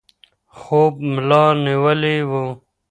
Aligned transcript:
خوب 0.59 0.93
ملا 1.13 1.43
نیولی 1.63 2.17
و. 2.29 2.31